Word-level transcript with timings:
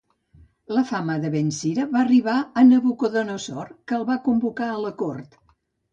La 0.75 0.83
fama 0.91 1.17
de 1.25 1.29
Ben 1.35 1.51
Sira 1.57 1.85
va 1.91 2.01
arribar 2.03 2.37
a 2.37 2.65
Nabucodonosor, 2.71 3.73
que 3.93 3.99
el 3.99 4.09
va 4.11 4.19
convocar 4.31 4.71
a 4.79 4.83
la 4.87 4.95
cort. 5.03 5.39